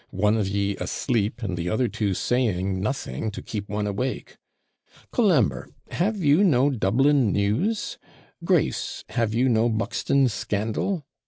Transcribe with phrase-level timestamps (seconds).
[0.09, 4.37] One of ye asleep, and the other two saying nothing, to keep one awake.
[5.11, 7.99] Colambre, have you no Dublin news?
[8.43, 11.05] Grace, have you no Buxton scandal?